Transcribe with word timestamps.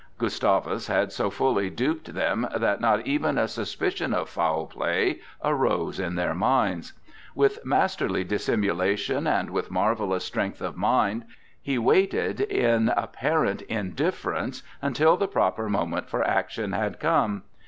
Gustavus 0.17 0.87
had 0.87 1.11
so 1.11 1.29
fully 1.29 1.69
duped 1.69 2.15
them 2.15 2.47
that 2.55 2.81
not 2.81 3.05
even 3.05 3.37
a 3.37 3.47
suspicion 3.47 4.15
of 4.15 4.29
foul 4.29 4.65
play 4.65 5.19
arose 5.43 5.99
in 5.99 6.15
their 6.15 6.33
minds. 6.33 6.93
With 7.35 7.63
masterly 7.63 8.23
dissimulation 8.23 9.27
and 9.27 9.51
with 9.51 9.69
marvellous 9.69 10.23
strength 10.25 10.59
of 10.59 10.75
mind 10.75 11.25
he 11.61 11.77
waited 11.77 12.41
in 12.41 12.89
apparent 12.97 13.61
indifference 13.61 14.63
until 14.81 15.17
the 15.17 15.27
proper 15.27 15.69
moment 15.69 16.09
for 16.09 16.27
action 16.27 16.71
had 16.71 16.99
come. 16.99 17.43